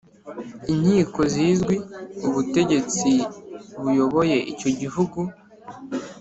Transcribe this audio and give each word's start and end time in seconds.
inkiko 0.73 1.21
zizwi 1.33 1.75
ubutegetsi 2.27 3.09
buyoboye 3.81 4.37
icyo 4.51 4.69
gihugu 4.79 5.19